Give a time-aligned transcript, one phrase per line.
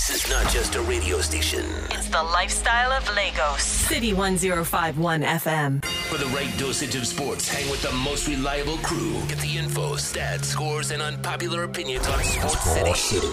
[0.00, 1.66] This is not just a radio station.
[1.90, 3.62] It's the lifestyle of Lagos.
[3.62, 5.84] City 1051 FM.
[5.84, 9.20] For the right dosage of sports, hang with the most reliable crew.
[9.28, 13.28] Get the info, stats, scores, and unpopular opinions on Sports City.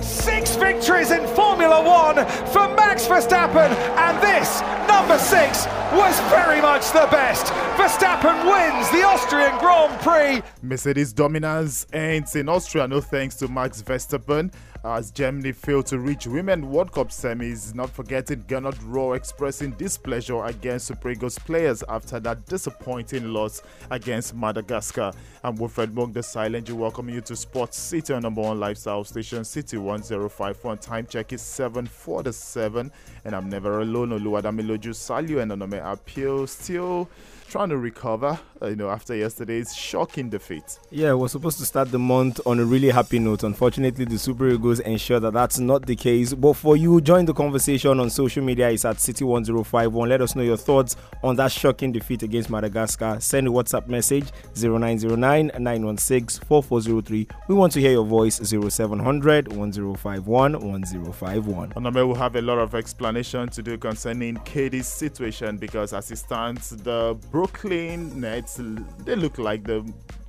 [0.00, 1.26] Six victories in
[1.62, 2.16] Formula One
[2.46, 7.46] for Max Verstappen, and this, number six, was very much the best.
[7.76, 10.42] Verstappen wins the Austrian Grand Prix.
[10.60, 14.52] Mercedes dominance ends in Austria, no thanks to Max Verstappen
[14.84, 17.74] as Germany failed to reach Women World Cup semis.
[17.74, 24.34] Not forgetting Gernot Rohr expressing displeasure against Super Eagles players after that disappointing loss against
[24.34, 25.12] Madagascar.
[25.44, 26.70] I'm Wilfred Monk, the silent.
[26.70, 30.80] Welcome you to Sports City on number one lifestyle station, City 105.1.
[30.80, 32.90] Time check is 7 for the 7,
[33.24, 34.10] and I'm never alone.
[34.10, 37.08] Oluwadamiloju Salyu and Onome Appeal still
[37.52, 40.78] trying to recover, uh, you know, after yesterday's shocking defeat.
[40.90, 43.42] Yeah, we're supposed to start the month on a really happy note.
[43.42, 46.32] Unfortunately, the Super Eagles ensure that that's not the case.
[46.32, 48.70] But for you, join the conversation on social media.
[48.70, 50.08] It's at City1051.
[50.08, 53.20] Let us know your thoughts on that shocking defeat against Madagascar.
[53.20, 57.28] Send a WhatsApp message 0909 916 4403.
[57.48, 61.72] We want to hear your voice 0700 1051 1051.
[61.76, 66.10] And I will have a lot of explanation to do concerning KD's situation because as
[66.10, 68.60] it stands, the Brooklyn Nets
[69.04, 69.84] they look like the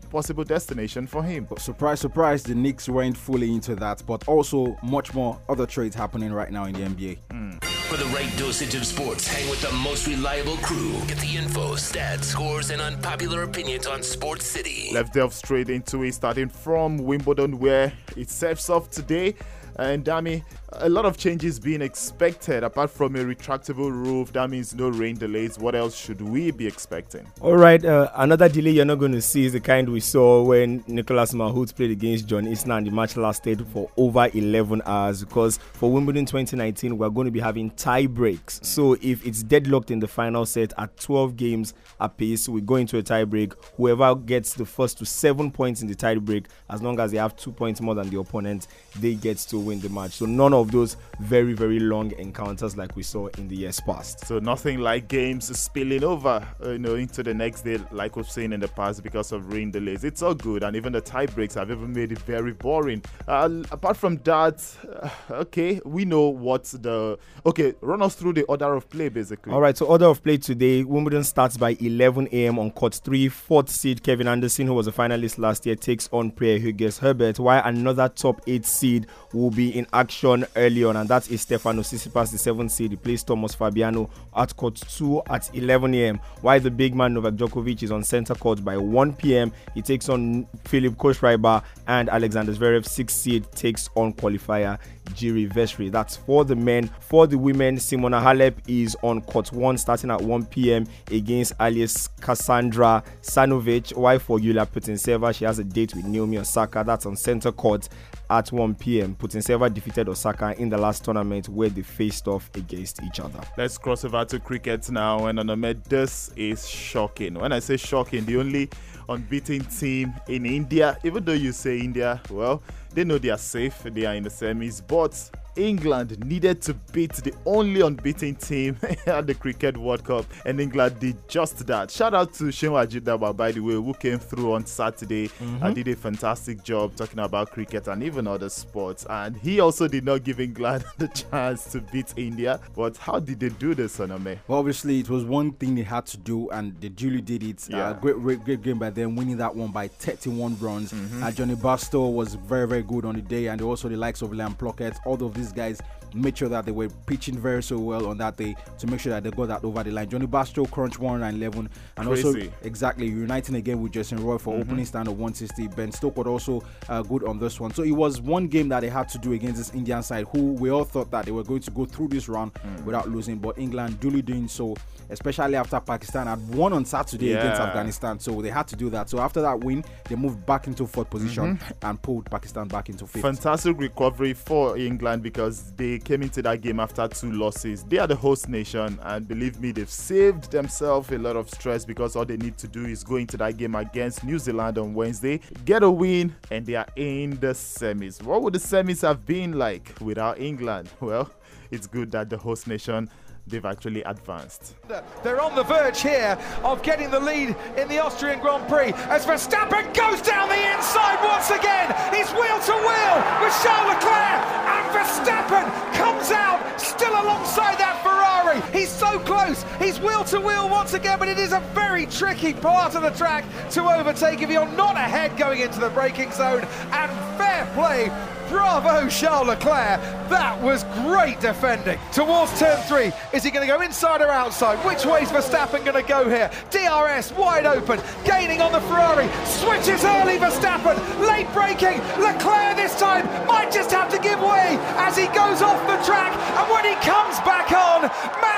[0.09, 1.45] possible destination for him.
[1.47, 5.95] But surprise, surprise, the Knicks weren't fully into that, but also much more other trades
[5.95, 7.19] happening right now in the NBA.
[7.29, 7.63] Mm.
[7.63, 10.93] For the right dosage of sports, hang with the most reliable crew.
[11.07, 14.89] Get the info, stats, scores, and unpopular opinions on Sports City.
[14.91, 19.35] Let's delve straight into it, starting from Wimbledon, where it sets off today.
[19.77, 20.43] And Dami,
[20.73, 24.31] a lot of changes being expected apart from a retractable roof.
[24.33, 25.57] That means no rain delays.
[25.57, 27.25] What else should we be expecting?
[27.41, 30.43] All right, uh, another delay you're not going to see is the kind we saw
[30.43, 35.23] when Nicolas Mahut played against John Isner and the match lasted for over 11 hours
[35.23, 38.59] because for Wimbledon 2019 we're going to be having tie breaks.
[38.63, 42.97] So if it's deadlocked in the final set at 12 games apiece, we go into
[42.97, 43.53] a tie break.
[43.77, 47.17] Whoever gets the first to seven points in the tie break, as long as they
[47.17, 48.67] have two points more than the opponent,
[48.99, 50.11] they get to win the match.
[50.11, 54.25] So none of those very, very long encounters like we saw in the years past.
[54.25, 58.29] So nothing like games spilling over, uh, you know, into the next day, like we've
[58.29, 60.03] seen in the past because of rain delays.
[60.03, 63.03] It's all good, and even the tie breaks have even made it very boring.
[63.27, 64.63] Uh, apart from that,
[65.01, 67.73] uh, okay, we know what the okay.
[67.81, 69.53] Run us through the order of play, basically.
[69.53, 69.75] All right.
[69.77, 72.59] So order of play today: Wimbledon starts by 11 a.m.
[72.59, 73.29] on court three.
[73.29, 77.39] Fourth seed Kevin Anderson, who was a finalist last year, takes on Pierre Hugues Herbert,
[77.39, 81.81] while another top eight seed will be in action early on, and that is Stefano
[81.81, 82.91] Tsitsipas, the seventh seed.
[82.91, 86.19] He plays Thomas Fabbiano at court 2 at 11 a.m.
[86.41, 90.09] While the big man Novak Djokovic is on center court by 1 p.m., he takes
[90.09, 94.79] on Philipp Kohlschreiber, and Alexander Zverev, sixth seed, takes on qualifier
[95.11, 95.91] Jiri.
[95.91, 96.89] That's for the men.
[96.99, 100.85] For the women, Simona Halep is on court 1 starting at 1 p.m.
[101.11, 103.95] against Alias Cassandra Sanovic.
[103.95, 106.83] While for Yulia Putintseva, she has a date with Naomi Osaka.
[106.85, 107.89] That's on center court
[108.29, 109.15] at 1 p.m.
[109.15, 113.39] Putintseva defeated Osaka in the last tournament where they faced off against each other.
[113.57, 115.27] Let's cross over to cricket now.
[115.27, 117.35] And the this is shocking.
[117.35, 118.69] When I say shocking, the only
[119.09, 122.61] unbeaten team in India, even though you say India, well,
[122.93, 127.13] they know they are safe, they are in the semis, but England needed to beat
[127.13, 131.91] the only unbeaten team at the Cricket World Cup, and England did just that.
[131.91, 135.63] Shout out to Shenwa Ajidaba, by the way, who came through on Saturday mm-hmm.
[135.63, 139.05] and did a fantastic job talking about cricket and even other sports.
[139.09, 142.59] And he also did not give England the chance to beat India.
[142.75, 144.39] But how did they do this, Onome?
[144.47, 147.67] Well, obviously, it was one thing they had to do, and they duly did it.
[147.69, 147.89] Yeah.
[147.89, 150.91] Uh, great, great, great game by them, winning that one by 31 runs.
[150.91, 151.23] Mm-hmm.
[151.23, 154.31] Uh, Jonny Bairstow was very, very good on the day, and also the likes of
[154.31, 154.97] Liam Plunkett.
[155.05, 155.79] All of these guys
[156.15, 159.11] made sure that they were pitching very so well on that day to make sure
[159.11, 160.09] that they got that over the line.
[160.09, 162.27] Jonny Bairstow crunch 111 and Crazy.
[162.27, 164.61] also exactly uniting again with Jason Roy for mm-hmm.
[164.61, 165.67] opening stand of 160.
[165.69, 167.73] Ben Stokes was also uh, good on this one.
[167.73, 170.53] So it was one game that they had to do against this Indian side who
[170.53, 172.83] we all thought that they were going to go through this round mm.
[172.83, 174.75] without losing, but England duly doing so,
[175.09, 177.37] especially after Pakistan had won on Saturday yeah.
[177.37, 178.19] against Afghanistan.
[178.19, 179.09] So they had to do that.
[179.09, 181.85] So after that win, they moved back into fourth position mm-hmm.
[181.85, 183.21] and pulled Pakistan back into fifth.
[183.21, 187.83] Fantastic recovery for England because they came into that game after two losses.
[187.83, 191.85] They are the host nation, and believe me, they've saved themselves a lot of stress
[191.85, 194.93] because all they need to do is go into that game against New Zealand on
[194.93, 198.21] Wednesday, get a win, and they are in the semis.
[198.21, 200.89] What would the semis have been like without England?
[201.03, 201.29] Well,
[201.69, 203.09] it's good that the host nation
[203.47, 204.75] they've actually advanced.
[205.23, 209.25] They're on the verge here of getting the lead in the Austrian Grand Prix as
[209.25, 211.93] Verstappen goes down the inside once again.
[212.13, 214.41] He's wheel to wheel with Charles Leclerc,
[214.73, 218.32] and Verstappen comes out still alongside that Ferrari.
[218.71, 219.63] He's so close.
[219.79, 223.11] He's wheel to wheel once again, but it is a very tricky part of the
[223.11, 226.63] track to overtake if you're not ahead going into the braking zone.
[226.91, 228.09] And fair play
[228.53, 229.99] Bravo, Charles Leclerc.
[230.29, 231.97] That was great defending.
[232.11, 234.77] Towards turn three, is he going to go inside or outside?
[234.85, 236.51] Which way is Verstappen going to go here?
[236.69, 239.27] DRS wide open, gaining on the Ferrari.
[239.45, 240.97] Switches early, Verstappen.
[241.25, 241.97] Late braking.
[242.21, 246.33] Leclerc this time might just have to give way as he goes off the track.
[246.53, 248.09] And when he comes back on,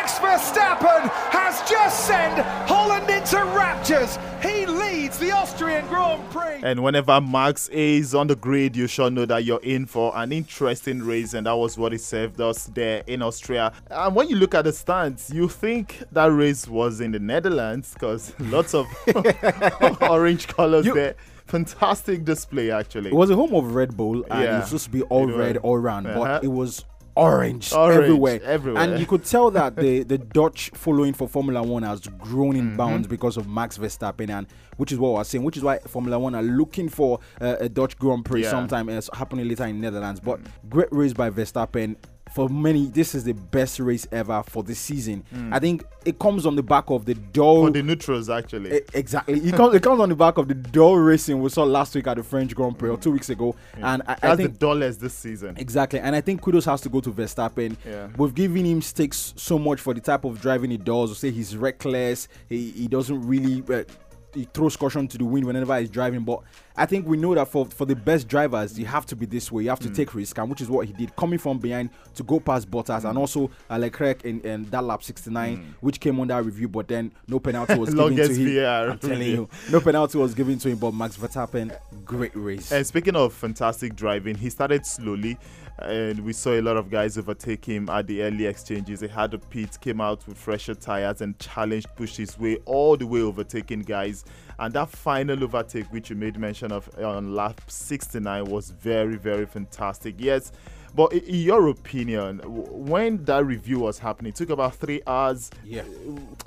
[0.06, 2.38] Max Verstappen has just sent
[2.70, 4.20] Holland into raptures.
[4.40, 6.62] He leads the Austrian Grand Prix.
[6.62, 10.32] And whenever Max is on the grid, you should know that you're in for an
[10.32, 13.74] interesting race, and that was what it served us there in Austria.
[13.90, 17.96] And when you look at the stands, you think that race was in the Netherlands
[17.96, 18.86] because lots of
[20.02, 21.16] orange colors You- there.
[21.48, 23.10] Fantastic display, actually.
[23.12, 24.56] It was a home of Red Bull, and Yeah.
[24.58, 25.64] it was supposed to be all It red was.
[25.64, 26.20] all round, Uh-huh.
[26.20, 26.84] but it was
[27.16, 28.40] orange, Orange everywhere.
[28.44, 28.82] everywhere.
[28.84, 32.66] And you could tell that the, the Dutch following for Formula One has grown in
[32.66, 32.78] Mm-hmm.
[32.78, 34.48] bounds because of Max Verstappen, and
[34.78, 37.70] which is what was saying, which is why Formula One are looking for uh, a
[37.70, 38.50] Dutch Grand Prix Yeah.
[38.52, 40.20] sometime, and it's happening later in Netherlands.
[40.20, 40.40] But
[40.70, 41.96] great race by Verstappen.
[42.36, 45.24] For many, this is the best race ever for the season.
[45.54, 47.68] I think it comes on the back of the dull Mm.
[47.68, 48.76] For the neutrals, actually.
[48.76, 49.40] E- Exactly.
[49.40, 52.08] It comes, it comes on the back of the dull racing we saw last week
[52.08, 53.56] at the French Grand Prix or two weeks ago.
[53.82, 55.56] And I, I think the dullest this season.
[55.58, 57.78] Exactly, and I think kudos has to go to Verstappen.
[57.86, 58.10] Yeah.
[58.18, 61.12] We've given him stakes so much for the type of driving he does.
[61.12, 62.28] We say he's reckless.
[62.50, 63.86] He, he doesn't really uh,
[64.34, 66.26] he throws caution to the wind whenever he's driving.
[66.26, 66.42] But
[66.78, 69.52] I think we know that for for the best drivers, you have to be this
[69.52, 69.64] way.
[69.64, 69.88] You have Mm.
[69.88, 72.70] to take risk, and which is what he did, coming from behind to go past
[72.70, 73.10] Bottas, Mm.
[73.12, 77.12] and also uh, Leclerc in, in that lap 69, which came under review, but then
[77.28, 78.56] no penalty was given to Longest him.
[78.56, 80.78] VAR I'm telling you, no penalty was given to him.
[80.78, 81.72] But Max Verstappen,
[82.04, 82.72] great race.
[82.72, 85.38] And speaking of fantastic driving, he started slowly,
[85.80, 89.00] and we saw a lot of guys overtake him at the early exchanges.
[89.02, 92.98] He had a pit, came out with fresher tires, and challenged, pushed his way all
[92.98, 94.26] the way, overtaking guys.
[94.58, 99.46] And that final overtake, which you made mention of on lap 69, was very, very
[99.46, 100.16] fantastic.
[100.18, 100.52] Yes.
[100.96, 105.52] But in your opinion, when that review was happening, it took about three hours.
[105.66, 105.84] Yeah.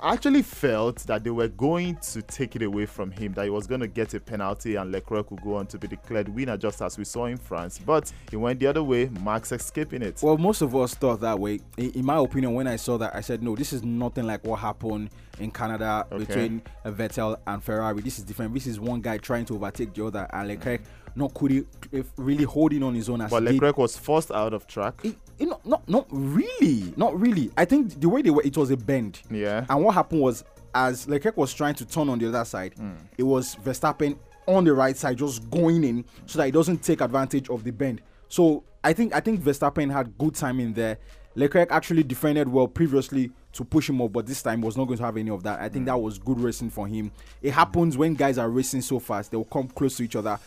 [0.01, 3.51] I actually felt that they were going to take it away from him, that he
[3.51, 6.57] was going to get a penalty and Leclerc would go on to be declared winner,
[6.57, 7.79] just as we saw in France.
[7.85, 10.19] But he went the other way, Max escaping it.
[10.23, 11.59] Well, most of us thought that way.
[11.77, 14.59] In, my opinion, when I saw that, I said, no, this is nothing like what
[14.59, 16.25] happened in Canada Okay.
[16.25, 18.01] between Vettel and Ferrari.
[18.01, 18.53] This is different.
[18.53, 20.81] This is one guy trying to overtake the other, and Leclerc
[21.19, 23.43] not could he, if really holding on his own as but.
[23.43, 24.99] Leclerc was forced out of track.
[25.03, 27.49] It- you know, not not really, not really.
[27.55, 29.21] I think the way they were, it was a bend.
[29.31, 29.65] Yeah.
[29.69, 30.43] And what happened was,
[30.75, 32.91] as Leclerc was trying to turn on the other side, Hmm.
[33.17, 34.17] it was Verstappen
[34.47, 37.71] on the right side, just going in, so that he doesn't take advantage of the
[37.71, 38.01] bend.
[38.27, 40.97] So I think I think Verstappen had good timing there.
[41.35, 44.97] Leclerc actually defended well previously to push him up, but this time was not going
[44.97, 45.61] to have any of that.
[45.61, 47.11] I think that was good racing for him.
[47.41, 50.37] It happens when guys are racing so fast; they will come close to each other.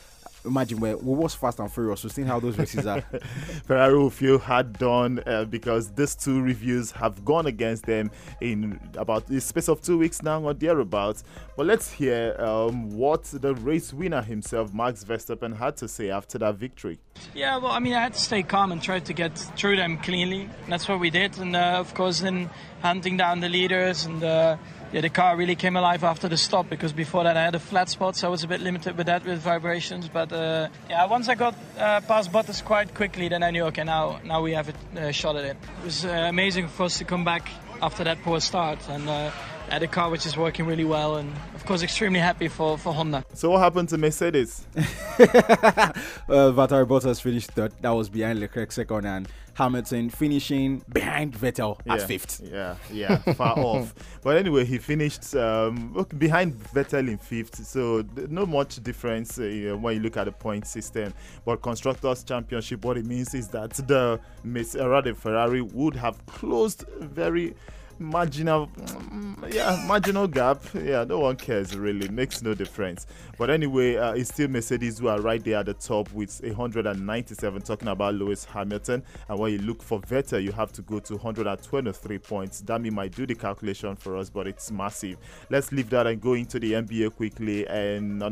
[0.44, 2.02] Imagine where we was fast and furious.
[2.02, 3.00] We've seen how those races are.
[3.64, 8.10] Ferrari will feel hard done uh, because these two reviews have gone against them
[8.40, 11.22] in about the space of two weeks now or thereabouts.
[11.56, 16.38] But let's hear um, what the race winner himself, Max Verstappen, had to say after
[16.38, 16.98] that victory.
[17.34, 19.98] Yeah, well, I mean, I had to stay calm and try to get through them
[19.98, 20.48] cleanly.
[20.68, 22.50] That's what we did, and uh, of course, then
[22.80, 24.22] hunting down the leaders and.
[24.22, 24.56] Uh,
[24.92, 27.58] yeah, the car really came alive after the stop because before that I had a
[27.58, 30.08] flat spot, so I was a bit limited with that with vibrations.
[30.08, 33.84] But uh, yeah, once I got uh, past Bottas quite quickly, then I knew okay,
[33.84, 35.56] now now we have a uh, shot at it.
[35.80, 37.48] It was uh, amazing for us to come back
[37.80, 39.30] after that poor start and uh,
[39.68, 42.92] had a car which is working really well, and of course extremely happy for for
[42.92, 43.24] Honda.
[43.32, 44.66] So, what happened to Mercedes?
[44.76, 44.82] uh,
[46.28, 47.72] Valtteri Bottas finished third.
[47.80, 52.40] That was behind Leclerc second, and Hamilton finishing behind Vettel yeah, at fifth.
[52.42, 53.94] Yeah, yeah, far off.
[54.22, 59.96] But anyway, he finished um, behind Vettel in fifth, so no much difference uh, when
[59.96, 61.12] you look at the point system.
[61.44, 67.54] But constructors' championship, what it means is that the rather Ferrari would have closed very
[68.02, 70.62] marginal mm, yeah marginal gap.
[70.74, 72.08] Yeah no one cares really.
[72.08, 73.06] Makes no difference.
[73.38, 77.62] But anyway uh, it's still mercedes who are right there at the top with 197
[77.62, 79.02] talking about lewis hamilton.
[79.28, 82.62] And when you look for vettel you have to go to 123 points.
[82.62, 85.18] Dami might do the calculation for us but it's massive.
[85.50, 87.66] Let's leave that and go into the nba quickly.
[87.68, 88.22] And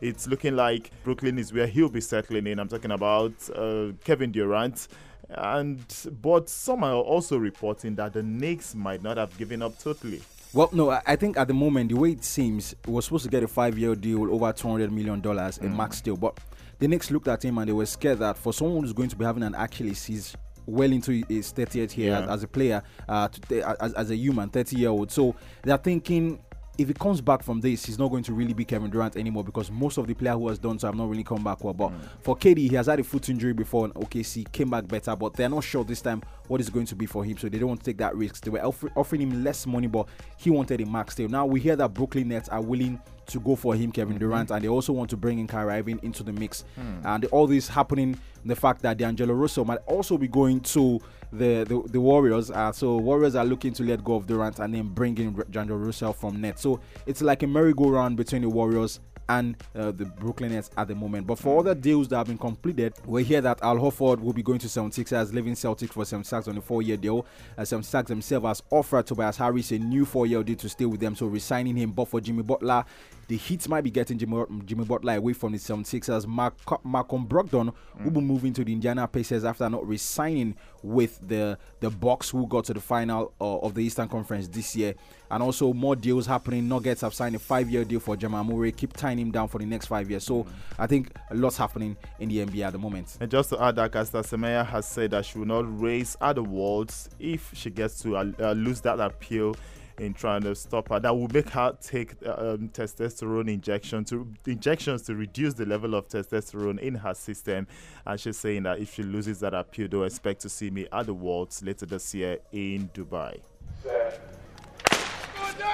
[0.00, 2.58] it's looking like brooklyn is where he'll be settling in.
[2.58, 4.88] I'm talking about uh, kevin durant
[5.34, 5.84] And
[6.20, 10.22] but some are also reporting that the Knicks might not have given up totally.
[10.52, 13.44] Well, no, I think at the moment, the way it seems, was supposed to get
[13.44, 15.62] a five year deal over $200 million mm.
[15.62, 16.16] in max deal.
[16.16, 16.38] But
[16.80, 19.16] the Knicks looked at him and they were scared that for someone who's going to
[19.16, 22.22] be having an Achilles, he's well into his 30th year yeah.
[22.22, 25.12] as, as, a player, uh, to, as, as a human, 30 year old.
[25.12, 26.40] So they're thinking
[26.80, 29.44] if he comes back from this, he's not going to really be Kevin Durant anymore
[29.44, 31.74] because most of the player who has done so have not really come back well.
[31.74, 32.00] But mm.
[32.22, 35.34] for KD, he has had a foot injury before and OKC came back better, but
[35.34, 37.68] they're not sure this time what is going to be for him, so they don't
[37.68, 38.44] want to take that risk.
[38.44, 40.08] They were offering him less money, but
[40.38, 41.28] he wanted a max deal.
[41.28, 42.98] Now we hear that Brooklyn Nets are willing
[43.30, 44.20] to go for him, Kevin mm-hmm.
[44.20, 46.64] Durant, and they also want to bring in Kyrie Irving into the mix.
[46.78, 47.04] Mm.
[47.04, 51.00] And all this happening, the fact that D'Angelo Russell might also be going to
[51.32, 52.50] the the, the Warriors.
[52.50, 55.78] Uh, so Warriors are looking to let go of Durant and then bring in D'Angelo
[55.78, 56.58] Russell from net.
[56.58, 60.94] So it's like a merry-go-round between the Warriors and uh, the Brooklyn Nets at the
[60.94, 61.26] moment.
[61.26, 64.42] But for other deals that have been completed, we hear that Al Horford will be
[64.42, 67.24] going to 76ers, leaving Celtics for 76 on a four-year deal.
[67.56, 71.14] Uh, 76 themselves has offered Tobias Harris a new four-year deal to stay with them,
[71.14, 71.92] so resigning him.
[71.92, 72.84] But for Jimmy Butler,
[73.28, 76.26] the Heat might be getting Jimmy, Jimmy Butler away from the 76ers.
[76.26, 78.04] Mark, Malcolm Brogdon mm.
[78.04, 82.48] will be moving to the Indiana Pacers after not resigning with the the Bucks, who
[82.48, 84.94] got to the final uh, of the Eastern Conference this year.
[85.30, 86.68] And also more deals happening.
[86.68, 89.66] Nuggets have signed a five-year deal for Jamal Murray, keep tying him down for the
[89.66, 90.24] next five years.
[90.24, 90.46] So.
[90.80, 93.18] I think a lot's happening in the NBA at the moment.
[93.20, 96.40] And just to add that, Caster Semenya has said that she will not raise other
[96.40, 99.54] awards if she gets to uh, uh, lose that appeal
[99.98, 100.98] in trying to stop her.
[100.98, 105.94] That will make her take uh, um, testosterone injection to injections to reduce the level
[105.94, 107.66] of testosterone in her system.
[108.06, 111.04] And she's saying that if she loses that appeal, they'll expect to see me at
[111.04, 113.40] the Worlds later this year in Dubai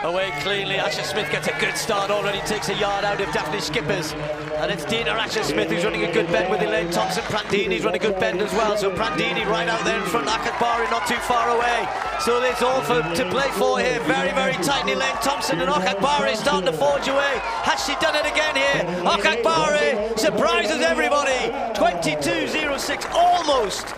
[0.03, 0.77] away cleanly.
[0.77, 4.15] Asher Smith gets a good start already, takes a yard out of Dafne Schippers.
[4.61, 7.23] And it's Dina Asher Smith who's running a good bend with Elaine Thompson.
[7.25, 8.77] Prandini's running a good bend as well.
[8.77, 11.89] So Prandini right out there in front, Okagbare not too far away.
[12.21, 14.01] So it's all for, to play for here.
[14.05, 14.89] Very, very tight.
[14.89, 17.41] Elaine Thompson and Okagbare starting to forge away.
[17.65, 19.03] Has she done it again here?
[19.05, 21.53] Okagbare surprises everybody.
[21.75, 23.95] 22.06, almost.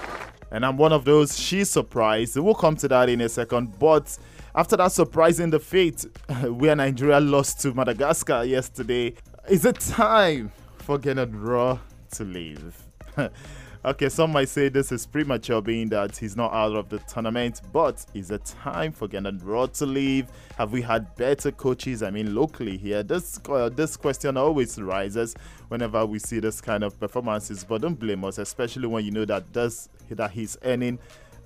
[0.51, 2.37] And I'm one of those she's surprised.
[2.37, 3.79] We'll come to that in a second.
[3.79, 4.19] But
[4.59, 6.05] after that surprising defeat
[6.49, 9.15] where Nigeria lost to Madagascar yesterday,
[9.49, 11.79] is it time for Gernot Rohr
[12.15, 12.77] to leave?
[13.85, 17.61] okay, some might say this is premature being that he's not out of the tournament,
[17.73, 20.27] but is it time for Gernot Rohr to leave?
[20.57, 22.03] Have we had better coaches?
[22.03, 25.37] I mean, locally here, this uh, this question always rises
[25.69, 27.63] whenever we see this kind of performances.
[27.63, 30.99] But don't blame us, especially when you know that does that he's earning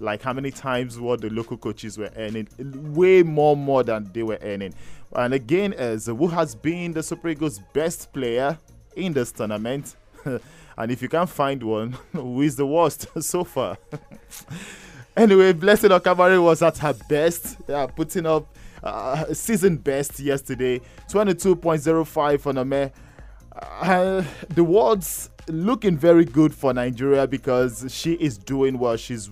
[0.03, 2.49] like how many times what the local coaches were earning,
[2.93, 4.75] way more more than they were earning.
[5.15, 8.59] And again, as who has been the Super Eagles' best player
[8.97, 13.79] in this tournament, and if you can't find one, who is the worst so far?
[15.17, 20.81] anyway, Blessing Okagbare was at her best, yeah, putting up uh, season best yesterday,
[21.11, 22.93] 22.05 on a May.
[23.55, 28.97] Uh, the words looking very good for Nigeria because she is doing well.
[28.97, 29.31] She's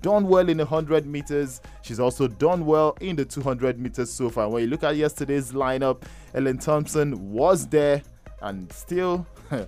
[0.00, 1.60] done well in the 100 meters.
[1.82, 4.48] She's also done well in the 200 meters so far.
[4.48, 6.02] When you look at yesterday's lineup,
[6.34, 8.02] Ellen Thompson was there
[8.42, 9.26] and still.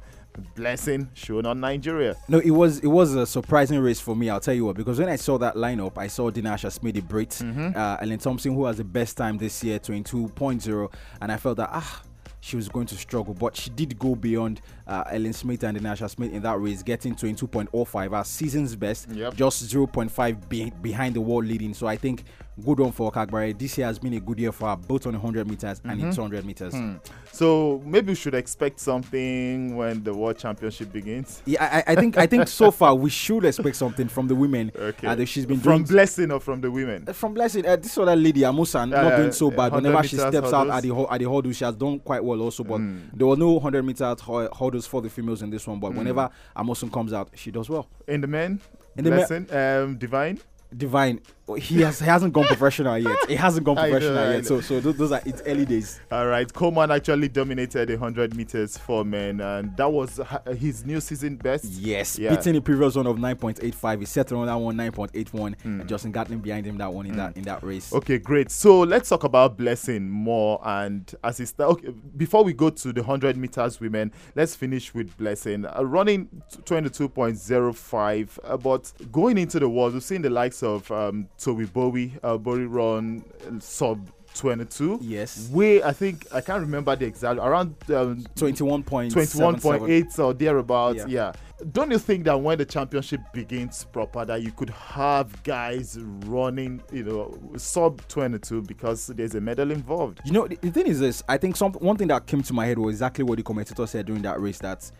[0.54, 2.16] blessing shown on Nigeria.
[2.28, 4.30] No, it was it was a surprising race for me.
[4.30, 7.06] I'll tell you what, because when I saw that lineup, I saw Dina Asher Smith,
[7.06, 7.76] Brit, mm-hmm.
[7.76, 11.70] uh, Ellen Thompson, who has the best time this year, 22.0, and I felt that
[11.72, 12.02] ah,
[12.42, 15.90] she was going to struggle, but she did go beyond uh, Ellen Smith and Dina
[15.90, 19.34] Asher Smith in that race, getting 22.05, our season's best, yep.
[19.34, 21.72] just 0.5 be- behind the world leading.
[21.72, 22.24] So I think
[22.64, 23.58] good one for Okagbare.
[23.58, 26.00] This year has been a good year for her, both on the 100 meters and
[26.00, 26.74] in 200 meters.
[26.74, 26.94] Hmm.
[27.32, 31.42] So maybe we should expect something when the World Championship begins.
[31.46, 34.70] Yeah, I, I think I think so far we should expect something from the women.
[34.82, 35.06] Okay.
[35.06, 37.04] Uh, she's been from blessing or from the women.
[37.06, 39.72] Uh, from blessing, uh, this other lady Amusan not doing so bad.
[39.72, 40.52] Whenever she steps hurdles.
[40.52, 42.64] out at the at the hurdle, she has done quite well also.
[42.64, 43.00] But mm.
[43.14, 45.78] there were no 100 meter hurdles for the females in this one.
[45.78, 45.96] But mm.
[45.98, 47.88] whenever Amusan comes out, she does well.
[48.08, 48.60] In the men,
[48.96, 50.40] in the blessing, men, um, divine.
[50.76, 51.20] Divine,
[51.58, 53.16] he has he hasn't gone professional yet.
[53.28, 54.46] He hasn't gone professional know, yet.
[54.46, 56.00] So so those, are it's early days.
[56.10, 60.20] All right, Coleman actually dominated the hundred meters for men, and that was
[60.56, 61.64] his new season best.
[61.64, 62.34] Yes, yeah.
[62.34, 63.98] beating the previous one of nine point eight five.
[63.98, 65.56] He set on that one nine point eight one.
[65.64, 65.86] Mm.
[65.86, 67.16] Justin Gatlin behind him that one in mm.
[67.16, 67.92] that in that race.
[67.92, 68.50] Okay, great.
[68.50, 70.60] So let's talk about Blessing more.
[70.64, 74.94] And as he start, okay, before we go to the hundred meters women, let's finish
[74.94, 76.28] with Blessing uh, running
[76.64, 78.38] twenty two point zero five.
[78.44, 82.36] Uh, but going into the world, we've seen the likes of um, Toby Bowie, uh,
[82.36, 83.24] Bori Ron,
[83.60, 85.00] sub 22.
[85.02, 85.48] Yes.
[85.52, 90.98] We, I think, I can't remember the exact, around um, 21.8 21.8 or thereabouts.
[90.98, 91.06] Yeah.
[91.08, 91.32] Yeah.
[91.70, 95.96] Don't you think that when the championship begins proper, that you could have guys
[96.26, 100.20] running, you know, sub 22 because there's a medal involved?
[100.24, 101.22] You know, the, the thing is this.
[101.28, 103.86] I think some one thing that came to my head was exactly what the commentator
[103.86, 104.58] said during that race.
[104.58, 104.90] That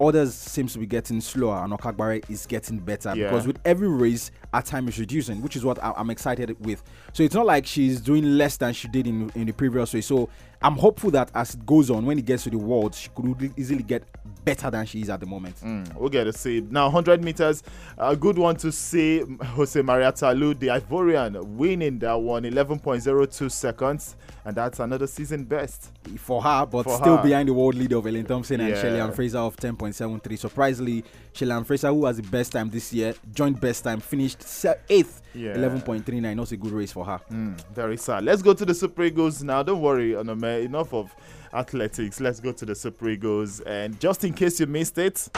[0.00, 3.28] others seems to be getting slower and Okagbare is getting better Yeah.
[3.30, 6.82] because with every race, our time is reducing, which is what I, I'm excited with.
[7.12, 10.06] So it's not like she's doing less than she did in in the previous race.
[10.06, 10.28] So
[10.66, 13.52] I'm hopeful that as it goes on, when it gets to the world, she could
[13.56, 14.02] easily get
[14.44, 15.54] better than she is at the moment.
[15.60, 16.60] Mm, we'll get to see.
[16.68, 17.62] Now, 100 meters,
[17.96, 24.16] a good one to see Jose Maria Talu, the Ivorian, winning that one, 11.02 seconds,
[24.44, 25.92] and that's another season best.
[26.18, 27.22] for her, but For still her.
[27.22, 28.80] behind the world leader of Ellen Thompson and Yeah.
[28.82, 30.36] Shelley Ann Fraser of 10.73.
[30.36, 34.42] Surprisingly, Shelly Ann Fraser, who has the best time this year, joint best time, finished
[34.88, 35.54] eighth, Yeah.
[35.56, 36.36] 11.39.
[36.36, 37.18] That's a good race for her.
[37.28, 38.24] Hmm, very sad.
[38.24, 39.62] Let's go to the Super Eagles now.
[39.62, 41.14] Don't worry, Onome, enough of
[41.52, 42.20] athletics.
[42.20, 43.60] Let's go to the Super Eagles.
[43.60, 45.28] And just in case you missed it,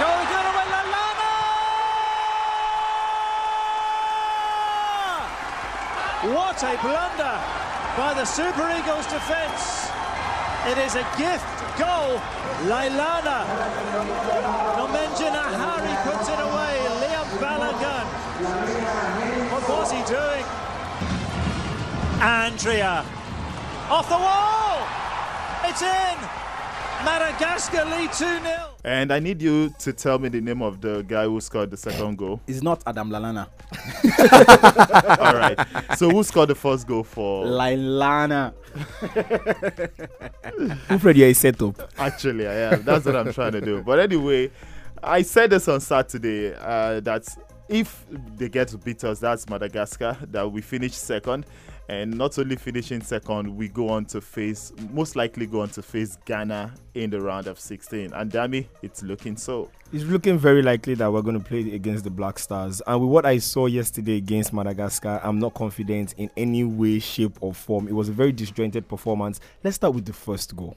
[6.22, 7.38] What a blunder
[7.96, 9.88] by the Super Eagles defence.
[10.66, 11.46] It is a gift
[11.78, 12.18] goal.
[12.66, 13.46] Lailana.
[14.74, 16.87] Nomenjana Hari puts it away.
[17.40, 18.06] Leon Balogun.
[19.52, 20.44] What was he doing?
[22.20, 23.04] Andrea.
[23.90, 24.86] Off the wall.
[25.70, 26.18] It's in.
[27.04, 28.68] Madagascar lead 2 0.
[28.84, 31.76] and I need you to tell me the name of the guy who scored the
[31.76, 32.40] second goal.
[32.48, 33.46] It's not Adam Lallana.
[35.20, 35.56] All right.
[35.96, 37.44] So, who scored the first goal for?
[37.46, 38.52] Lailana.
[40.90, 41.88] Wilfred, you're a setup.
[41.98, 42.82] Actually, I am.
[42.82, 43.80] That's what I'm trying to do.
[43.80, 44.50] But anyway,
[45.02, 47.26] I said this on Saturday uh, that
[47.68, 51.46] if they get to beat us, that's Madagascar, that we finish second.
[51.90, 55.82] And not only finishing second, we go on to face, most likely go on to
[55.82, 58.12] face Ghana in the round of 16.
[58.12, 59.70] And Dami, it's looking so.
[59.90, 62.82] It's looking very likely that we're going to play against the Black Stars.
[62.86, 67.38] And with what I saw yesterday against Madagascar, I'm not confident in any way, shape,
[67.40, 67.88] or form.
[67.88, 69.40] It was a very disjointed performance.
[69.64, 70.76] Let's start with the first goal.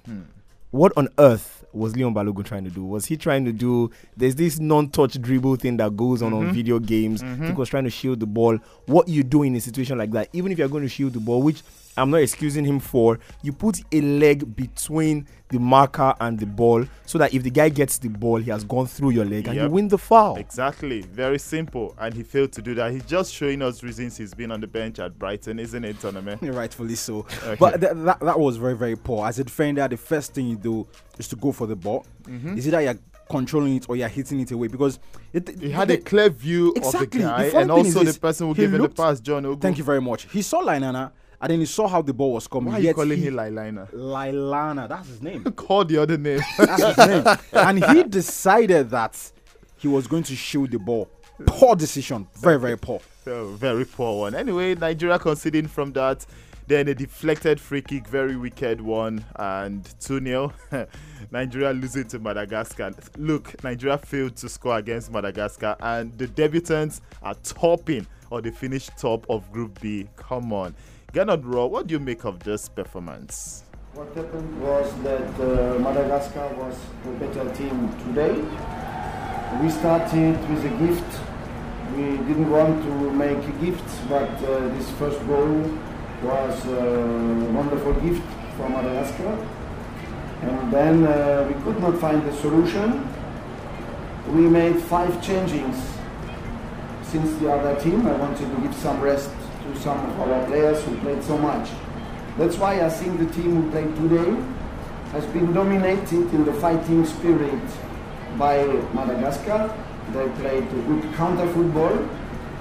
[0.72, 2.84] What on earth was Leon Balogun trying to do?
[2.84, 3.92] Was he trying to do?
[4.18, 6.54] There's this non-touch dribble thing that goes on on mm-hmm.
[6.54, 7.22] video games.
[7.22, 7.48] Mm-hmm.
[7.48, 8.58] He was trying to shield the ball.
[8.86, 11.20] What you do in a situation like that, even if you're going to shield the
[11.20, 11.62] ball, which
[11.98, 16.86] I'm not excusing him for, you put a leg between the marker and the ball
[17.06, 19.58] so that if the guy gets the ball, he has gone through your leg and
[19.58, 20.38] you win the foul.
[20.38, 21.02] Exactly.
[21.02, 21.94] Very simple.
[22.00, 22.92] And he failed to do that.
[22.92, 26.42] He's just showing us reasons he's been on the bench at Brighton, isn't it, Tournament?
[26.44, 27.20] Rightfully so.
[27.44, 27.56] Okay.
[27.60, 29.28] But th- that, that was very, very poor.
[29.28, 30.88] As a defender, the first thing you do
[31.20, 32.06] is to go for the ball.
[32.24, 32.58] Mm-hmm.
[32.58, 33.00] Is it that you're
[33.30, 34.68] controlling it or you're hitting it away?
[34.70, 35.00] Because
[35.34, 37.04] it, He had a clear view Exactly.
[37.06, 39.44] of the The guy funny and also the person who gave him the pass, John
[39.44, 39.60] Ogu.
[39.62, 40.30] Thank you very much.
[40.32, 42.72] He saw Lainana and then he saw how the ball was coming.
[42.72, 43.88] Why are you calling he, him Lailina?
[43.92, 45.44] Lailana, that's his name.
[45.56, 46.40] Call the other name.
[46.58, 47.26] That's his name.
[47.54, 49.32] And he decided that
[49.78, 51.10] he was going to shield the ball.
[51.48, 52.28] Poor decision.
[52.36, 53.02] Very, very poor.
[53.26, 54.36] Oh, very poor one.
[54.36, 56.26] Anyway, Nigeria conceding from that.
[56.68, 60.54] Then a deflected free kick, very wicked one, and 2 0.
[61.32, 62.92] Nigeria losing to Madagascar.
[63.18, 68.92] Look, Nigeria failed to score against Madagascar, and the debutants are topping, or they finished
[68.98, 70.08] top of Group B.
[70.16, 70.76] Come on.
[71.14, 73.66] Gernot Rohr, what do you make of this performance?
[73.96, 78.32] What happened was that uh, Madagascar was the better team today.
[79.62, 81.12] We started with a gift.
[81.98, 85.52] We didn't want to make gifts, but uh, this first goal
[86.24, 88.24] was a wonderful gift
[88.56, 89.36] for Madagascar.
[90.44, 93.06] And then uh, we could not find the solution.
[94.30, 95.76] We made five changings
[97.04, 98.08] since the other team.
[98.08, 99.30] I wanted to give some rest
[99.64, 101.70] to some of our players who played so much.
[102.38, 104.32] That's why I think the team who played today
[105.12, 107.62] has been dominated in the fighting spirit
[108.38, 109.74] by Madagascar.
[110.14, 111.98] They played good counter football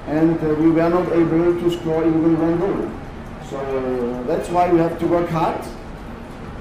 [0.07, 2.91] and uh, we were not able to score even one goal.
[3.49, 5.65] So uh, that's why we have to work hard.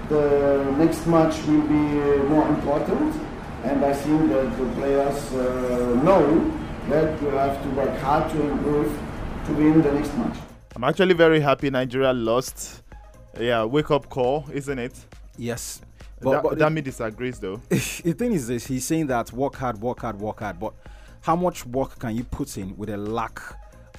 [0.09, 3.15] The next match will be more important
[3.63, 6.51] and I think that the players uh, know
[6.89, 8.97] that we have to work hard to improve
[9.49, 10.37] to win the next match.
[10.75, 12.83] I'm actually very happy Nigeria lost.
[13.39, 14.93] Yeah, wake up call, isn't it?
[15.37, 15.81] Yes.
[16.21, 17.57] But, But, but Dami disagrees though.
[17.69, 20.73] the thing is this he's saying that work hard work hard work hard but
[21.21, 23.39] how much work can you put in with a lack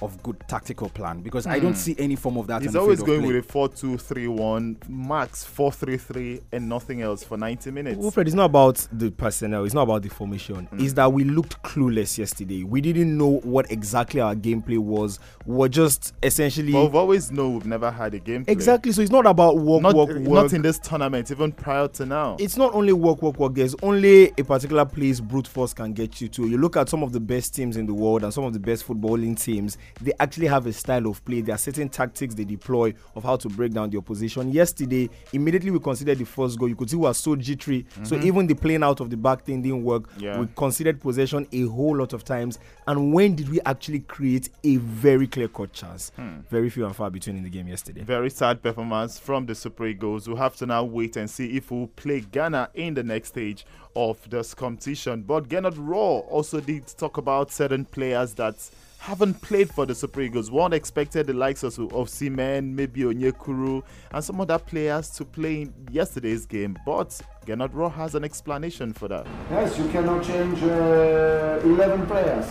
[0.01, 1.77] of good tactical plan because I don't Hmm.
[1.77, 2.61] see any form of that.
[2.61, 6.67] in He's always going with a 4 2 3 1, max 4 3 3, and
[6.69, 7.97] nothing else for 90 minutes.
[7.97, 10.67] Wilfred, it's not about the personnel, it's not about the formation.
[10.73, 10.81] Mm.
[10.83, 12.63] It's that we looked clueless yesterday.
[12.63, 15.19] We didn't know what exactly our gameplay was.
[15.45, 16.71] We're just essentially.
[16.71, 18.45] But we've always known we've never had a game.
[18.47, 18.91] Exactly.
[18.91, 22.37] So it's not about work, Not, work, not in this tournament, even prior to now.
[22.39, 23.53] it's not only work, work, work.
[23.53, 26.47] There's only a particular place brute force can get you to.
[26.47, 28.59] You look at some of the best teams in the world and some of the
[28.59, 31.41] best footballing teams, they actually have a style of play.
[31.41, 34.51] There are certain tactics they deploy of how to break down the opposition.
[34.51, 36.69] Yesterday, immediately we considered the first goal.
[36.69, 37.85] You could see we were so jittery.
[38.03, 38.23] So Mhm.
[38.23, 40.09] even the playing out of the back thing didn't work.
[40.17, 40.39] Yeah.
[40.39, 42.59] We considered possession a whole lot of times.
[42.87, 46.11] And when did we actually create a very clear cut chance?
[46.15, 46.41] Hmm.
[46.49, 48.03] Very few and far between in the game yesterday.
[48.03, 50.27] Very sad performance from the Super Eagles.
[50.27, 53.65] We'll have to now wait and see if we'll play Ghana in the next stage
[53.95, 55.23] of this competition.
[55.23, 58.55] But Gernot Rohr also did talk about certain players that
[59.01, 60.51] haven't played for the Super Eagles.
[60.51, 65.63] One expected the likes of, of Seaman, maybe Onyekuru, and some other players to play
[65.63, 66.77] in yesterday's game.
[66.85, 69.25] But Gernot Rohr has an explanation for that.
[69.49, 72.45] Yes, you cannot change uh, 11 players.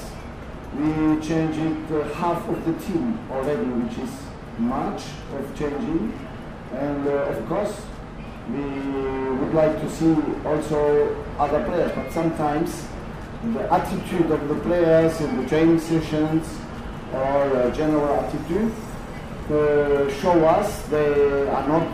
[0.76, 4.10] We changed uh, half of the team already, which is
[4.58, 6.18] much of changing.
[6.72, 7.80] And uh, of course,
[8.48, 8.60] we
[9.38, 12.88] would like to see also other players, but sometimes
[13.44, 16.46] the attitude of the players in the training sessions
[17.12, 18.72] or uh, general attitude
[19.50, 21.88] uh, show us they are not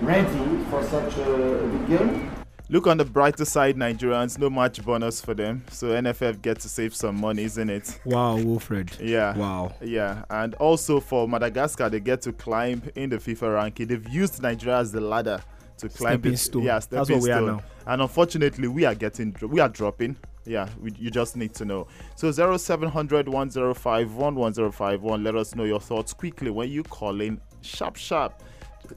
[0.00, 2.30] ready for such a big game.
[2.68, 5.62] Look on the brighter side, Nigerians, no match bonus for them.
[5.70, 8.00] So NFF get to save some money, isn't it?
[8.04, 8.90] Wow, Wilfred.
[9.00, 9.36] Yeah.
[9.36, 9.74] Wow.
[9.80, 10.24] Yeah.
[10.30, 13.86] And also for Madagascar, they get to climb in the FIFA ranking.
[13.86, 15.40] They've used Nigeria as the ladder
[15.78, 16.38] to climb Stepping it.
[16.38, 16.62] stone.
[16.64, 17.62] Yeah, stepping That's stepping what we are now.
[17.86, 20.16] And unfortunately, we are getting we are dropping.
[20.46, 21.88] Yeah, we, you just need to know.
[22.14, 25.24] So 0700 105 1151.
[25.24, 27.40] Let us know your thoughts quickly when you call in.
[27.62, 28.42] Sharp, sharp.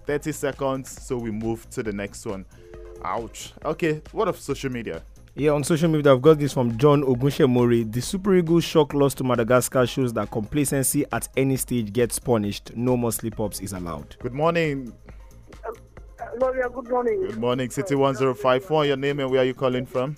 [0.05, 0.89] 30 seconds.
[0.89, 2.45] So we move to the next one.
[3.03, 3.53] Ouch.
[3.65, 5.01] Okay, what of social media?
[5.35, 7.91] Yeah, on social media, I've got this from John Ogunshemori.
[7.91, 12.75] The Super Eagles' shock loss to Madagascar shows that complacency at any stage gets punished.
[12.75, 14.17] No more slip ups is allowed.
[14.19, 14.91] Good morning.
[15.65, 15.71] Uh,
[16.21, 17.21] uh, Gloria, good morning.
[17.21, 18.87] Good morning, City 1051.
[18.87, 20.17] Your name and where are you calling from?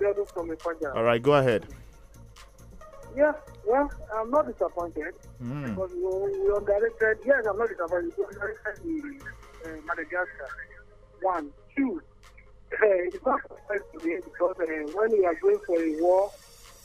[0.00, 0.94] Biodun from Ipaja.
[0.94, 1.66] All right, go ahead.
[3.16, 3.32] Yeah,
[3.66, 5.64] well, I'm not disappointed Hmm.
[5.64, 7.18] because we, we underrated.
[7.24, 8.12] Yes, I'm not disappointed.
[8.16, 9.22] We underrated
[9.64, 10.48] the uh, Madagascar.
[11.22, 12.00] One, two.
[12.72, 16.30] Uh, it's not surprise to me because uh, when you are going for a war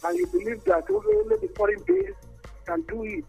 [0.05, 2.15] and you believe that only, the foreign base
[2.65, 3.25] can do it,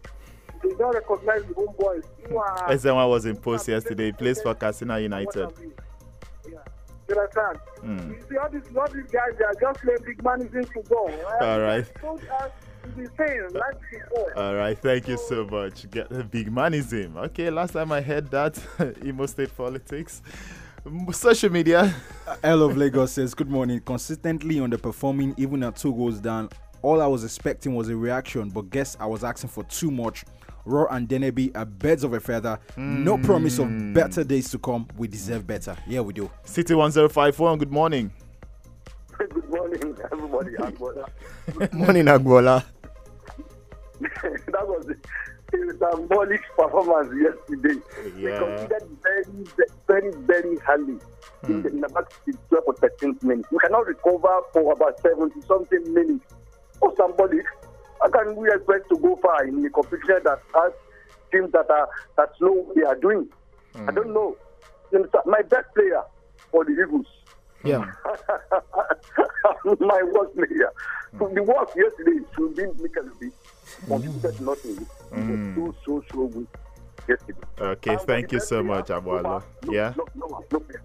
[0.63, 2.03] they don't recognize the home boys.
[2.29, 2.69] You are.
[2.69, 4.05] SN1 was in post yesterday.
[4.07, 5.49] He plays for Katsina United.
[7.07, 7.59] You understand?
[7.81, 8.11] Hmm.
[8.11, 11.11] You see, all these, all these guys, they are just playing big man in football.
[11.41, 11.85] All right.
[12.01, 12.51] Told us
[12.83, 14.37] to be saying, like before.
[14.37, 15.89] All right, thank you so much.
[15.91, 17.15] Get the big manism.
[17.17, 18.59] Okay, last time I heard that,
[19.05, 20.21] Imo State politics.
[21.11, 21.93] Social media.
[22.43, 23.79] L of Lagos says, Good morning.
[23.79, 26.49] Consistently underperforming, even at two goals down.
[26.81, 30.25] All I was expecting was a reaction, but guess I was asking for too much.
[30.65, 32.59] Rohr and Deneby are birds of a feather.
[32.77, 33.23] No hmm.
[33.23, 34.87] promise of better days to come.
[34.97, 35.77] We deserve better.
[35.87, 36.29] Yeah, we do.
[36.43, 38.11] City 1051, good morning.
[39.17, 40.51] Good morning, everybody.
[40.55, 41.07] Agbola.
[41.73, 42.65] Morning, Agbola.
[44.01, 47.79] that was a, a symbolic performance yesterday.
[48.17, 48.43] Yeah.
[48.43, 49.45] We considered very,
[49.87, 50.99] very, very highly in
[51.47, 51.61] hmm.
[51.61, 52.11] the, in the back
[52.49, 53.45] 12 or 13th minute.
[53.51, 56.25] We cannot recover for about 70 something minutes.
[56.81, 57.45] Oh, symbolic.
[58.05, 60.73] How can we expect to go far in a competition that has
[61.31, 63.27] teams that are that know what they are doing?
[63.75, 64.37] I don't know.
[65.25, 66.03] My best player
[66.51, 67.07] for the Eagles.
[67.63, 67.91] Yeah.
[69.79, 70.71] my worst player.
[71.17, 73.31] So the worst yesterday should be Mikel B.
[73.87, 74.87] Contributed nothing.
[75.11, 75.55] Mm.
[75.57, 76.47] Was so, so, so weak
[77.09, 77.39] yesterday.
[77.59, 79.41] Okay, thank you so much, Abualo.
[79.67, 79.93] Yeah?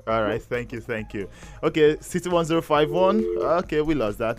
[0.06, 1.28] All right, thank you, thank you.
[1.62, 3.24] Okay, City 1051.
[3.36, 4.38] Okay, we lost that.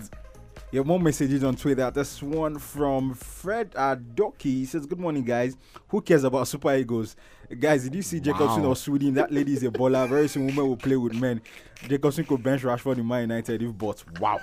[0.73, 1.91] Yeah, more messages on Twitter.
[1.91, 4.43] This one from Fred Adoki.
[4.43, 5.57] He says, Good morning, guys.
[5.89, 7.17] Who cares about Super Eagles?
[7.59, 8.69] Guys, did you see Jakobsson Wow.
[8.69, 9.13] or Sweden?
[9.15, 10.07] That lady is a baller.
[10.07, 11.41] Very soon, women will play with men.
[11.81, 14.01] Jakobsson could bench Rashford in Man United if bought.
[14.21, 14.39] Wow.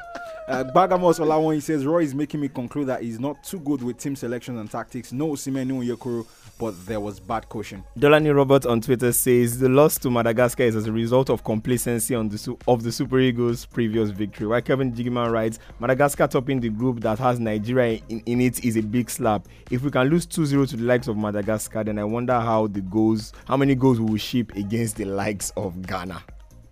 [0.46, 3.82] Uh, Bagamos Olawon, he says, Roy is making me conclude that he's not too good
[3.82, 5.12] with team selections and tactics.
[5.12, 6.26] No Simen, no Yekuru,
[6.58, 7.84] but there was bad caution.
[7.98, 12.14] Dolani Robert on Twitter says the loss to Madagascar is as a result of complacency
[12.14, 14.46] on the su- of the Super Eagles' previous victory.
[14.46, 18.76] While Kevin Jigiman writes, Madagascar topping the group that has Nigeria in, in it is
[18.76, 19.46] a big slap.
[19.70, 22.80] If we can lose 2-0 to the likes of Madagascar, then I wonder how the
[22.80, 26.22] goals, how many goals we will ship against the likes of Ghana.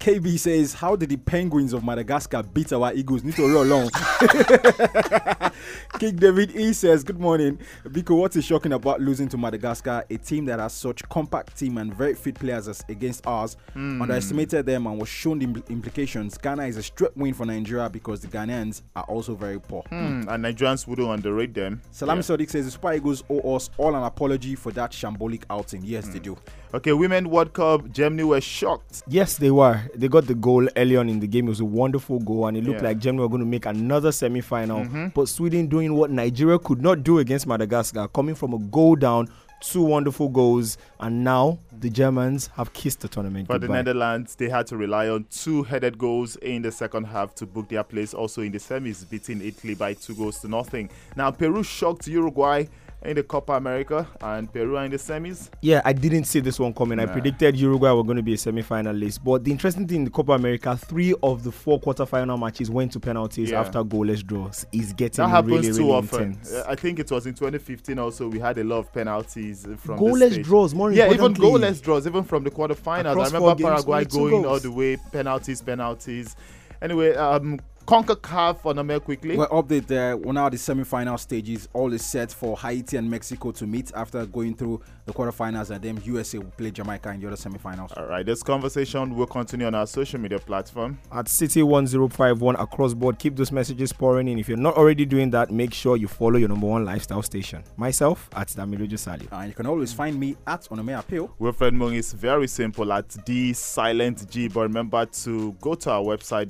[0.06, 3.24] KB says, How did the Penguins of Madagascar beat our Eagles?
[3.24, 3.90] Need to roll along.
[5.98, 7.58] King David E says, Good morning.
[7.88, 11.78] Biko, what is shocking about losing to Madagascar, a team that has such compact team
[11.78, 13.56] and very fit players as against ours?
[13.72, 14.00] Hmm.
[14.00, 16.38] Underestimated them and was shown the impl- implications.
[16.38, 19.82] Ghana is a straight win for Nigeria because the Ghanaians are also very poor.
[19.88, 21.82] Hmm, and Nigerians wouldn't underrate them.
[21.90, 22.36] Salami Yeah.
[22.36, 25.82] Sadiq says the Super Eagles owe us all an apology for that shambolic outing.
[25.84, 26.12] Yes, Hmm.
[26.12, 26.38] they do.
[26.76, 29.02] Okay, Women World Cup, Germany were shocked.
[29.08, 29.80] Yes, they were.
[29.94, 31.46] They got the goal early on in the game.
[31.46, 32.88] It was a wonderful goal, and it looked Yeah.
[32.88, 34.84] like Germany were going to make another semi final.
[34.84, 35.14] Mhm.
[35.14, 39.28] But Sweden doing what Nigeria could not do against Madagascar, coming from a goal down,
[39.62, 43.46] two wonderful goals, and now the Germans have kissed the tournament.
[43.46, 43.68] For the.
[43.68, 47.70] Netherlands, they had to rely on two headed goals in the second half to book
[47.70, 50.90] their place also in the semis, beating Italy by two goals to nothing.
[51.16, 52.66] Now, Peru shocked Uruguay
[53.06, 55.48] in the Copa America, and Peru are in the semis.
[55.62, 56.98] Yeah, I didn't see this one coming.
[56.98, 59.20] I predicted Uruguay were going to be a semi-finalist.
[59.24, 62.92] But the interesting thing in the Copa America, three of the four quarter-final matches went
[62.92, 63.60] to penalties Yeah.
[63.60, 64.66] after goalless draws.
[64.72, 66.22] Is getting That happens really, too really often.
[66.32, 66.54] intense.
[66.66, 70.42] I think it was in 2015 also, we had a lot of penalties from Goalless
[70.42, 73.16] draws, more Yeah, even goalless draws, even from the quarterfinals.
[73.16, 76.34] I remember Paraguay going all the way, penalties, penalties.
[76.82, 79.36] Anyway, um, CONCACAF on Amel quickly.
[79.36, 80.16] Well, update there.
[80.16, 84.26] Well, now the semi-final stages, all is set for Haiti and Mexico to meet after
[84.26, 87.92] going through the quarterfinals, and then USA will play Jamaica in the other semi-finals.
[87.96, 90.98] All right, this conversation will continue on our social media platform.
[91.12, 94.40] At City 1051 across board, keep those messages pouring in.
[94.40, 97.62] If you're not already doing that, make sure you follow your number one lifestyle station.
[97.76, 99.28] Myself at Damilojo Sali.
[99.30, 101.32] And you can always find me at Onome Appeal.
[101.38, 106.02] Wilfred Mung is very simple at the silent G, but remember to go to our
[106.02, 106.48] website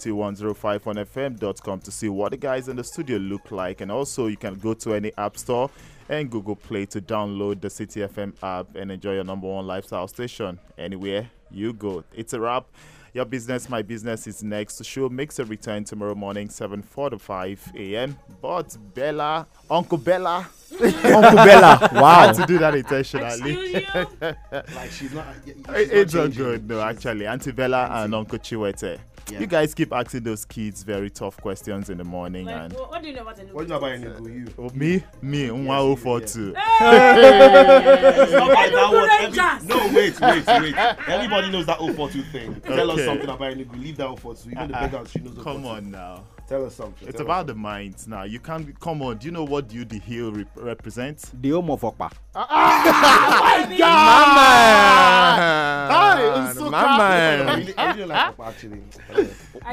[0.00, 4.54] www.city1051fm.com to see what the guys in the studio look like, and also you can
[4.54, 5.70] go to any app store
[6.08, 10.08] and Google Play to download the City FM app and enjoy your number one lifestyle
[10.08, 12.04] station anywhere you go.
[12.14, 12.66] It's a wrap.
[13.12, 14.78] Your business, my business is next.
[14.78, 18.16] The show makes a return tomorrow morning, 7:45 a.m.
[18.40, 22.04] But Bella, Uncle Bella, Uncle Bella, wow.
[22.04, 23.84] I had to do that intentionally.
[24.74, 25.26] Like she's not.
[25.44, 25.56] She's
[25.90, 27.26] it's not all good, no, actually.
[27.26, 29.00] Auntie Bella and Uncle Chiwete.
[29.30, 29.40] Yeah.
[29.40, 33.02] You guys keep asking those kids very tough questions in the morning, and What, what
[33.02, 34.34] do you know about the What do you know about Enugu?
[34.34, 34.46] You.
[34.58, 36.54] oh, me, me, Nwa 042.
[36.56, 39.10] It's not like that Enugu one.
[39.10, 40.74] Every- no, wait, wait, wait.
[41.08, 42.60] Everybody knows that 042 thing.
[42.62, 43.80] Tell us something about Enugu.
[43.82, 44.50] Leave that 042.
[44.50, 44.88] Even the Uh-uh.
[44.88, 45.42] beggar, she knows 042.
[45.44, 46.24] Come on now.
[46.50, 47.06] Tell us something.
[47.06, 48.24] It's Tell about us the minds now.
[48.24, 49.18] You can't come on.
[49.18, 51.30] Do you know what you the hill rep- represents?
[51.32, 52.10] The home of Okpa.
[52.34, 52.46] oh
[53.70, 55.38] my God!
[55.92, 56.70] Hi, Nsukka.
[56.72, 57.48] My man.
[57.48, 58.82] I really, I really like Okpa, actually.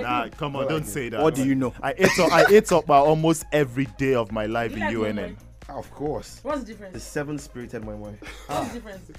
[0.04, 1.20] Nah, come on, don't say that.
[1.20, 1.74] What do you know?
[1.82, 5.16] I ate up, I ate up by almost every day of my life You in
[5.16, 5.38] like UNN.
[5.70, 6.42] Of course.
[6.44, 6.94] What's the difference?
[6.94, 7.04] The difference?
[7.04, 8.12] seven spirited moi moi.
[8.46, 9.12] What's the difference?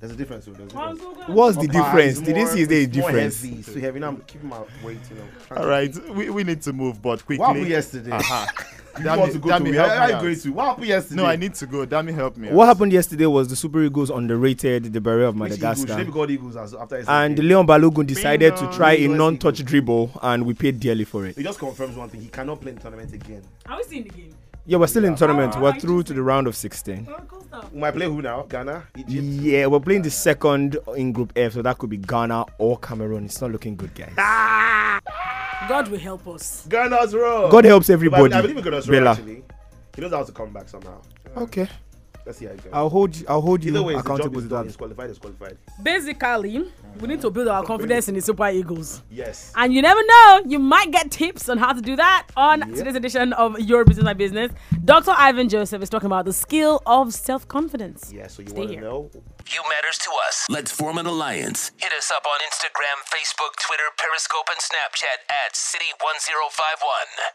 [0.00, 0.44] There's a difference.
[0.44, 1.00] though, There's a difference.
[1.00, 1.32] two.
[1.32, 2.18] What's the difference?
[2.20, 3.42] Did you see the it's more difference?
[3.42, 3.56] Heavy.
[3.58, 4.00] It's too heavy.
[4.00, 5.22] Now I'm keeping my weight, you know.
[5.46, 7.40] trying All to right, keep- we, we need to move, but quickly.
[7.40, 8.10] What happened yesterday?
[8.10, 8.46] Uh-huh.
[8.96, 10.52] You Damn want to go damn to help Where me are you to?
[10.52, 11.16] What happened yesterday?
[11.16, 11.84] No, I need to go.
[11.84, 12.48] Damn it, help me.
[12.50, 12.76] What out.
[12.76, 15.84] happened yesterday was the Super Eagles underrated the Barrier of Which Eagles?
[15.84, 16.30] Madagascar.
[16.30, 17.24] Eagles after yesterday?
[17.24, 18.76] And Leon Balogun decided to Bingo.
[18.76, 21.36] try a non-touch dribble, and we paid dearly for it.
[21.36, 22.20] It just confirms one thing.
[22.20, 23.42] He cannot play in the tournament again.
[23.66, 24.34] Are we seeing the game?
[24.66, 25.54] Yeah, we're still in tournament.
[25.56, 27.06] Oh, We're through to the round of 16.
[27.10, 27.70] Oh, cool stuff.
[27.72, 28.42] We might play who now?
[28.48, 28.84] Ghana?
[28.96, 29.12] Egypt?
[29.24, 33.26] Yeah, we're playing the second in Group F, so that could be Ghana or Cameroon.
[33.26, 34.14] It's not looking good, guys.
[34.16, 35.00] Ah!
[35.68, 36.66] God will help us.
[36.68, 37.50] Ghana's roll.
[37.50, 38.32] God helps But I- everybody.
[38.34, 39.10] I believe in Ghana's roll, Bella.
[39.12, 39.44] actually.
[39.94, 41.00] He knows how to come back somehow.
[41.36, 41.68] Okay,
[42.26, 42.72] Let's see how it goes.
[42.72, 43.14] I'll hold.
[43.16, 43.26] you.
[43.28, 44.58] I'll hold you Either way, the job accountable is to done.
[44.62, 44.66] that.
[44.68, 45.08] He's qualified.
[45.10, 45.58] He's qualified.
[45.82, 46.64] Basically,
[47.00, 49.02] we need to build our confidence in the Super Eagles.
[49.10, 49.52] Yes.
[49.56, 52.94] And you never know, you might get tips on how to do that on today's
[52.96, 54.50] edition of Your Business My Business.
[54.84, 55.12] Dr.
[55.16, 58.10] Ivan Joseph is talking about the skill of self confidence.
[58.14, 58.82] Yeah, so you Stay want to here.
[58.84, 59.10] know
[59.52, 60.46] You matters to us.
[60.48, 61.72] Let's form an alliance.
[61.76, 67.32] Hit us up on Instagram, Facebook, Twitter, Periscope, and Snapchat at City1051.